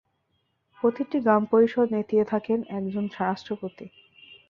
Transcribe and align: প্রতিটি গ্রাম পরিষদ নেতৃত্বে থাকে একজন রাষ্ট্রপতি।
প্রতিটি 0.79 1.17
গ্রাম 1.19 1.43
পরিষদ 1.51 1.87
নেতৃত্বে 1.95 2.29
থাকে 2.31 2.53
একজন 2.77 3.05
রাষ্ট্রপতি। 3.19 3.85